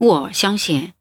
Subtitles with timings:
[0.00, 0.94] 我相信，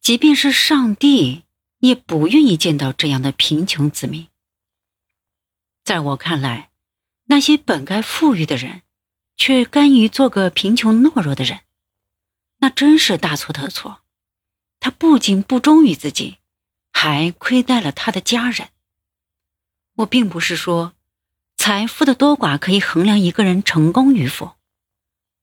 [0.00, 1.44] 即便是上帝
[1.78, 4.26] 也不愿意见到这样的贫穷子民。
[5.84, 6.72] 在我看来，
[7.26, 8.82] 那些本该富裕的人，
[9.36, 11.60] 却甘于做个贫穷懦弱的人，
[12.58, 14.00] 那真是大错特错。
[14.80, 16.38] 他不仅不忠于自己，
[16.92, 18.70] 还亏待了他的家人。
[19.98, 20.94] 我并不是说，
[21.56, 24.56] 财富的多寡可以衡量一个人成功与否。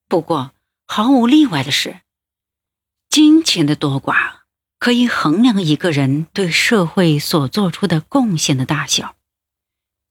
[0.09, 0.53] 不过，
[0.85, 2.01] 毫无例外的是。
[3.09, 4.41] 金钱的多寡
[4.77, 9.15] 可以衡量一个人对社会所做出的贡献的大小。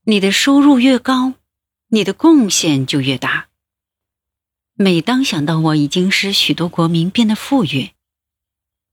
[0.02, 1.34] 你的收入越高，
[1.88, 3.48] 你的贡献就越大。
[4.74, 7.90] 每当想到我已经使许多国民变得富裕，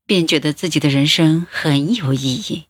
[0.05, 2.65] 便觉得自己的人生很有意义。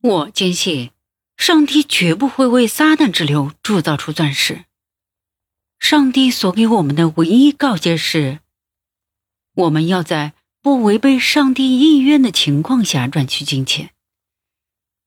[0.00, 0.90] 我坚信，
[1.36, 4.64] 上帝绝不会为撒旦之流铸造出钻石。
[5.78, 8.40] 上帝所给我们的唯一告诫是。
[9.54, 13.94] 我们要在不违背上帝意愿的情况下赚取金钱，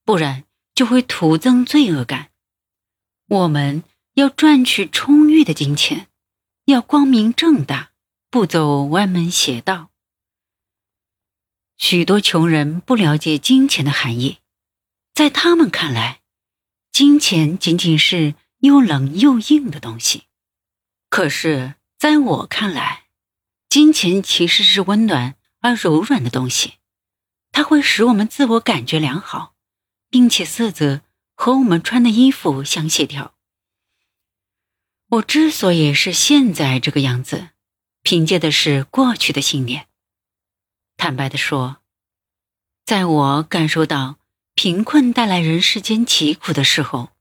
[0.06, 2.32] 不然就会徒增罪恶感。
[3.28, 6.08] 我们要赚取充裕的金钱，
[6.66, 7.92] 要光明正大，
[8.30, 9.90] 不走歪门邪道。
[11.78, 14.38] 许多穷人不了解金钱的含义，
[15.14, 16.22] 在他们看来，
[16.92, 20.24] 金钱仅仅是又冷又硬的东西。
[21.10, 23.07] 可是，在我看来，
[23.78, 26.80] 金钱其实是温暖而柔软的东西，
[27.52, 29.54] 它会使我们自我感觉良好，
[30.10, 31.02] 并且色泽
[31.36, 33.36] 和我们穿的衣服相协调。
[35.10, 37.50] 我之所以是现在这个样子，
[38.02, 39.88] 凭借的是过去的信念。
[40.96, 41.78] 坦白的说，
[42.84, 44.18] 在我感受到
[44.56, 47.12] 贫困带来人世间疾苦的时候，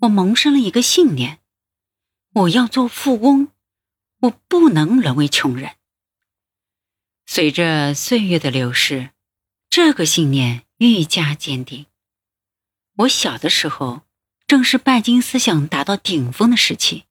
[0.00, 1.40] 我萌生了一个信念：
[2.34, 3.48] 我要做富翁，
[4.20, 5.76] 我不能沦为穷人。
[7.26, 9.10] 随着岁月的流逝，
[9.70, 11.86] 这个信念愈加坚定。
[12.98, 14.02] 我小的时候，
[14.46, 17.04] 正是拜金思想达到顶峰的时期。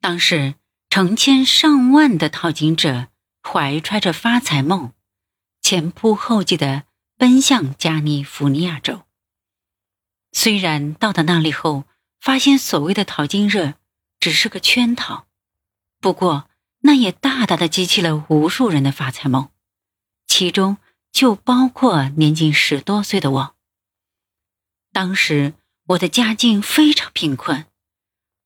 [0.00, 0.56] 当时，
[0.90, 3.08] 成千上万的淘金者
[3.42, 4.92] 怀揣着发财梦，
[5.62, 6.84] 前仆后继的
[7.16, 9.02] 奔向加利福尼亚州。
[10.32, 11.84] 虽然到达那里后，
[12.20, 13.74] 发现所谓的淘金热
[14.18, 15.28] 只是个圈套，
[16.00, 16.50] 不过。
[16.86, 19.48] 那也大大的激起了无数人的发财梦，
[20.26, 20.76] 其中
[21.10, 23.54] 就包括年仅十多岁的我。
[24.92, 25.54] 当时
[25.86, 27.64] 我的家境非常贫困，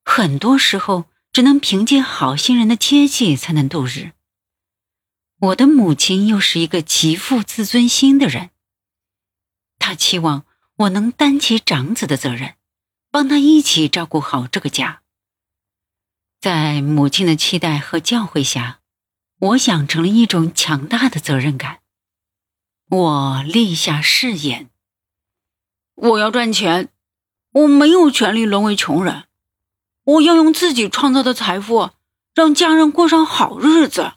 [0.05, 4.13] 很多时候只能凭借好心人的接济才能度日。
[5.39, 8.51] 我的母亲又是一个极富自尊心的人，
[9.79, 10.45] 她期望
[10.77, 12.55] 我能担起长子的责任，
[13.11, 15.01] 帮她一起照顾好这个家。
[16.41, 18.79] 在母亲的期待和教诲下，
[19.39, 21.79] 我养成了一种强大的责任感。
[22.89, 24.69] 我立下誓言：
[25.95, 26.87] 我要赚钱，
[27.51, 29.25] 我没有权利沦为穷人。
[30.05, 31.91] 我要用自己创造的财富，
[32.33, 34.13] 让家人过上好日子。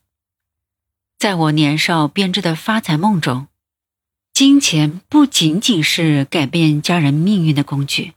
[1.19, 3.49] 在我年少编织的发财梦中，
[4.33, 8.15] 金钱不仅仅是改变家人命运的工具，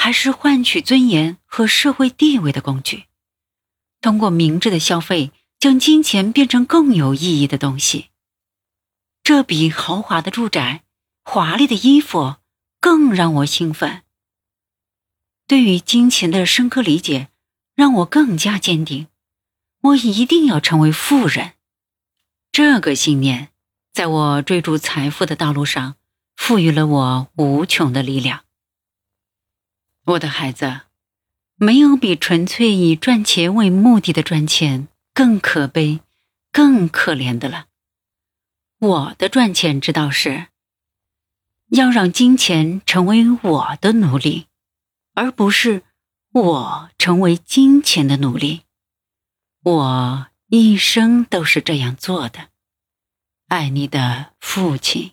[0.00, 3.06] 还是换取尊严和社会地位的工具。
[4.00, 8.10] 通过明智的消费，将金钱变成更有意义的东西，
[9.24, 10.84] 这比豪华的住宅、
[11.24, 12.36] 华丽的衣服
[12.80, 14.04] 更让我兴奋。
[15.48, 17.30] 对于金钱的深刻理解，
[17.74, 19.08] 让我更加坚定，
[19.80, 21.54] 我一定要成为富人。
[22.52, 23.48] 这个信念，
[23.92, 25.96] 在我追逐财富的道路上，
[26.36, 28.44] 赋予了我无穷的力量。
[30.08, 30.82] 我的孩子。
[31.60, 36.00] 没有比纯粹以赚钱为目的的赚钱更可悲、
[36.52, 37.66] 更可怜的了。
[38.78, 40.46] 我的赚钱之道是，
[41.70, 44.46] 要让金钱成为我的奴隶，
[45.14, 45.82] 而不是
[46.30, 48.62] 我成为金钱的奴隶。
[49.64, 52.50] 我一生都是这样做的。
[53.48, 55.10] 爱你的父亲。